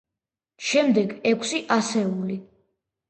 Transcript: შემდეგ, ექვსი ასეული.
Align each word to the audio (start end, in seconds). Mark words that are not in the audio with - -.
შემდეგ, 0.69 1.13
ექვსი 1.33 1.61
ასეული. 1.77 2.43